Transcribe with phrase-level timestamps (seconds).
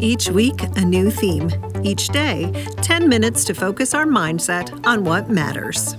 [0.00, 1.50] Each week, a new theme.
[1.82, 2.52] Each day,
[2.82, 5.96] 10 minutes to focus our mindset on what matters.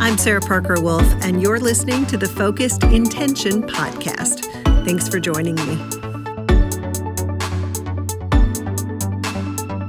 [0.00, 4.46] I'm Sarah Parker Wolf, and you're listening to the Focused Intention Podcast.
[4.86, 5.76] Thanks for joining me.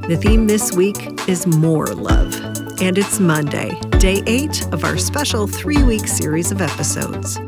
[0.09, 2.35] The theme this week is more love,
[2.81, 7.39] and it's Monday, day eight of our special three week series of episodes.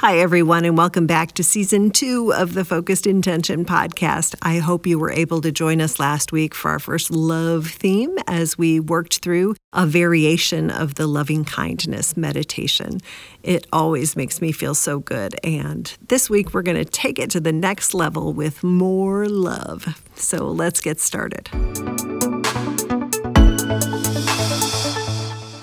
[0.00, 4.34] Hi, everyone, and welcome back to season two of the Focused Intention podcast.
[4.40, 8.16] I hope you were able to join us last week for our first love theme
[8.26, 13.00] as we worked through a variation of the loving kindness meditation.
[13.42, 15.36] It always makes me feel so good.
[15.44, 20.02] And this week, we're going to take it to the next level with more love.
[20.14, 21.50] So let's get started.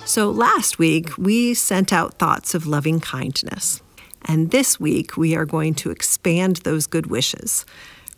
[0.06, 3.81] So, last week, we sent out thoughts of loving kindness.
[4.27, 7.66] And this week, we are going to expand those good wishes,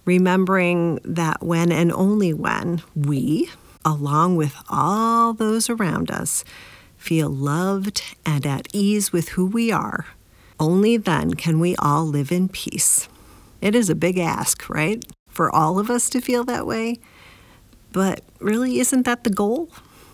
[0.06, 3.50] remembering that when and only when we,
[3.86, 6.44] along with all those around us,
[6.98, 10.08] feel loved and at ease with who we are,
[10.60, 13.08] only then can we all live in peace.
[13.62, 15.06] It is a big ask, right?
[15.28, 17.00] For all of us to feel that way.
[17.92, 19.70] But really, isn't that the goal?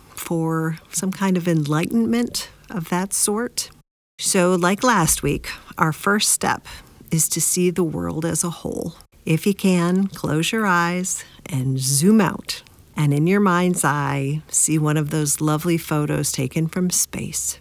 [0.09, 3.69] For some kind of enlightenment of that sort?
[4.17, 6.67] So, like last week, our first step
[7.11, 8.95] is to see the world as a whole.
[9.25, 12.63] If you can, close your eyes and zoom out.
[12.95, 17.59] And in your mind's eye, see one of those lovely photos taken from space.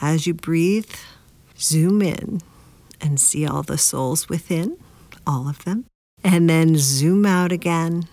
[0.00, 0.94] As you breathe,
[1.58, 2.42] zoom in
[3.00, 4.76] and see all the souls within,
[5.26, 5.84] all of them.
[6.22, 8.04] And then zoom out again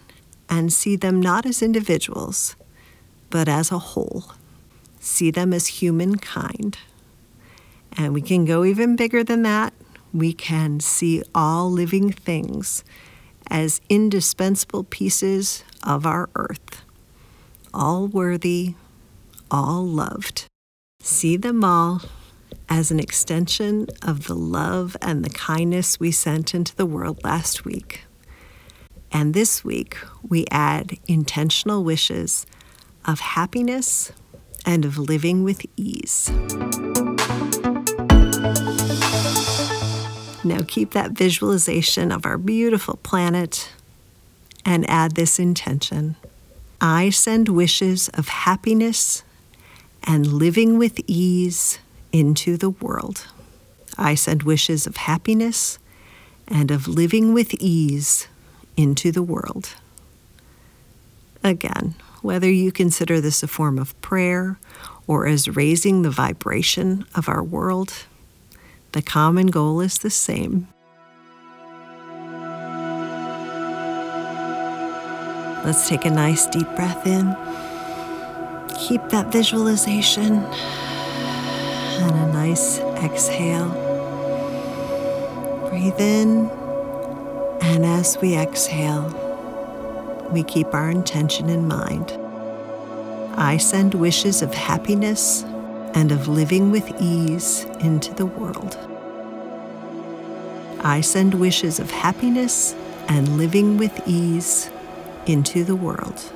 [0.50, 2.56] and see them not as individuals,
[3.30, 4.25] but as a whole.
[5.00, 6.80] See them as humankind.
[7.97, 9.73] And we can go even bigger than that.
[10.13, 12.83] We can see all living things
[13.47, 16.83] as indispensable pieces of our earth,
[17.73, 18.75] all worthy,
[19.51, 20.45] all loved.
[21.01, 22.01] See them all
[22.67, 27.63] as an extension of the love and the kindness we sent into the world last
[27.63, 28.05] week.
[29.11, 29.97] And this week,
[30.28, 32.45] we add intentional wishes
[33.05, 34.11] of happiness
[34.66, 36.31] and of living with ease.
[40.45, 43.72] Now keep that visualization of our beautiful planet
[44.63, 46.17] and add this intention.
[46.79, 49.23] I send wishes of happiness
[50.03, 51.79] and living with ease
[52.11, 53.25] into the world.
[53.97, 55.79] I send wishes of happiness
[56.47, 58.28] and of living with ease
[58.78, 59.73] into the world.
[61.44, 64.59] Again, whether you consider this a form of prayer
[65.07, 68.05] or as raising the vibration of our world,
[68.95, 70.69] the common goal is the same.
[75.66, 77.35] Let's take a nice deep breath in.
[78.79, 80.35] Keep that visualization
[82.05, 83.67] and a nice exhale.
[85.69, 86.50] Breathe in,
[87.63, 89.09] and as we exhale,
[90.31, 92.17] we keep our intention in mind.
[93.35, 95.44] I send wishes of happiness
[95.95, 98.78] and of living with ease into the world.
[100.81, 102.75] I send wishes of happiness
[103.07, 104.69] and living with ease
[105.25, 106.31] into the world.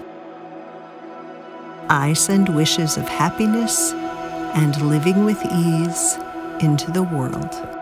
[1.90, 3.92] I send wishes of happiness
[4.56, 6.18] and living with ease
[6.62, 7.79] into the world.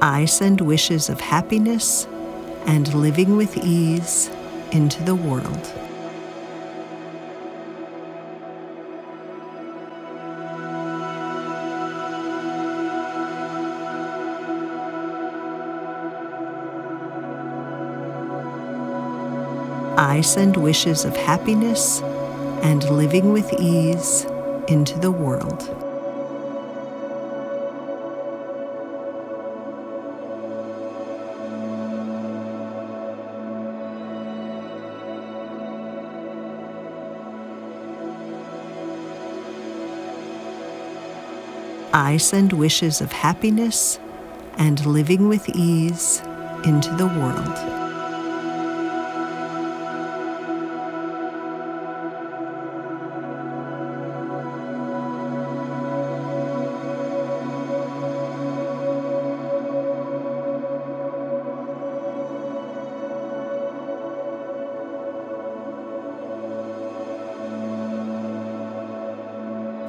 [0.00, 2.06] I send wishes of happiness
[2.66, 4.30] and living with ease
[4.70, 5.72] into the world.
[19.98, 22.00] I send wishes of happiness
[22.62, 24.24] and living with ease
[24.68, 25.87] into the world.
[41.98, 43.98] I send wishes of happiness
[44.56, 46.22] and living with ease
[46.62, 47.87] into the world.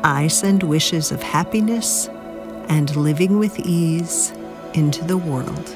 [0.03, 2.07] I send wishes of happiness
[2.69, 4.31] and living with ease
[4.73, 5.75] into the world.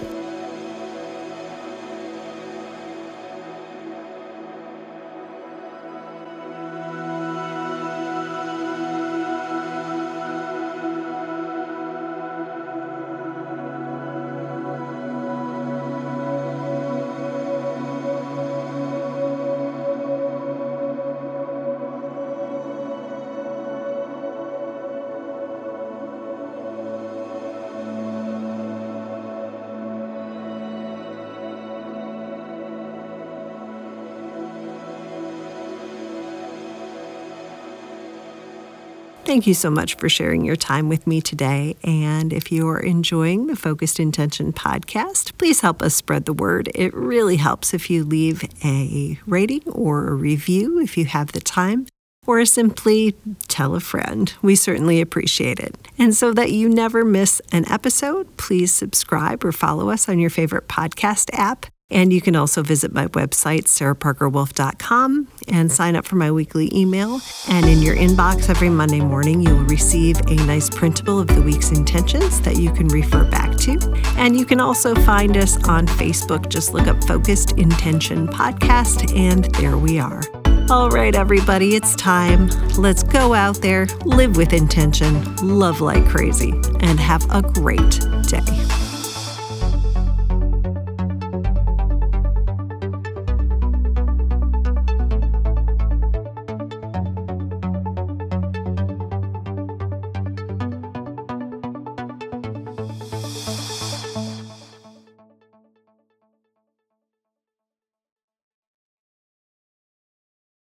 [39.25, 41.75] Thank you so much for sharing your time with me today.
[41.83, 46.69] And if you're enjoying the Focused Intention podcast, please help us spread the word.
[46.75, 51.39] It really helps if you leave a rating or a review if you have the
[51.39, 51.87] time,
[52.27, 53.15] or simply
[53.47, 54.33] tell a friend.
[54.41, 55.75] We certainly appreciate it.
[55.97, 60.29] And so that you never miss an episode, please subscribe or follow us on your
[60.29, 61.65] favorite podcast app.
[61.93, 67.21] And you can also visit my website, sarahparkerwolf.com, and sign up for my weekly email.
[67.47, 71.41] And in your inbox every Monday morning, you will receive a nice printable of the
[71.41, 73.77] week's intentions that you can refer back to.
[74.17, 76.49] And you can also find us on Facebook.
[76.49, 80.23] Just look up Focused Intention Podcast, and there we are.
[80.71, 82.47] All right, everybody, it's time.
[82.77, 88.82] Let's go out there, live with intention, love like crazy, and have a great day.